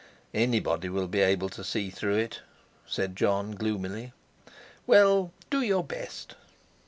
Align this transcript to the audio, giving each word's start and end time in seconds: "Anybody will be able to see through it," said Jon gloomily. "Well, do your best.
"Anybody 0.33 0.89
will 0.89 1.07
be 1.07 1.19
able 1.19 1.49
to 1.49 1.63
see 1.63 1.91
through 1.91 2.15
it," 2.17 2.39
said 2.87 3.15
Jon 3.15 3.51
gloomily. 3.51 4.13
"Well, 4.87 5.31
do 5.51 5.61
your 5.61 5.83
best. 5.83 6.33